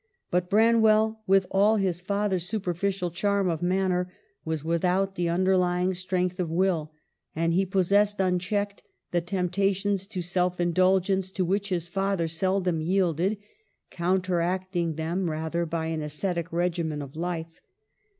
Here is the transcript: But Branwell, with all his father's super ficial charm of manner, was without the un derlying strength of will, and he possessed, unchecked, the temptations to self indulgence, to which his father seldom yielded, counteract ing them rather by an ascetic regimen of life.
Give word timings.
But 0.31 0.49
Branwell, 0.49 1.21
with 1.27 1.45
all 1.51 1.75
his 1.75 2.01
father's 2.01 2.47
super 2.49 2.73
ficial 2.73 3.13
charm 3.13 3.47
of 3.47 3.61
manner, 3.61 4.11
was 4.43 4.63
without 4.63 5.13
the 5.13 5.29
un 5.29 5.45
derlying 5.45 5.95
strength 5.95 6.39
of 6.39 6.49
will, 6.49 6.91
and 7.35 7.53
he 7.53 7.67
possessed, 7.67 8.19
unchecked, 8.19 8.81
the 9.11 9.21
temptations 9.21 10.07
to 10.07 10.23
self 10.23 10.59
indulgence, 10.59 11.31
to 11.33 11.45
which 11.45 11.69
his 11.69 11.87
father 11.87 12.27
seldom 12.27 12.81
yielded, 12.81 13.37
counteract 13.91 14.75
ing 14.75 14.95
them 14.95 15.29
rather 15.29 15.67
by 15.67 15.85
an 15.85 16.01
ascetic 16.01 16.51
regimen 16.51 17.03
of 17.03 17.15
life. 17.15 17.61